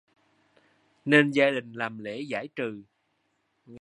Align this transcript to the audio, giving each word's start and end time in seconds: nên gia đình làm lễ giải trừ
nên 1.05 1.31
gia 1.31 1.49
đình 1.49 1.73
làm 1.73 1.97
lễ 1.99 2.21
giải 2.21 2.47
trừ 2.55 2.83